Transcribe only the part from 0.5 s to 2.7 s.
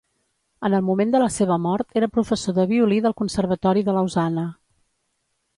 En el moment de la seva mort era professor de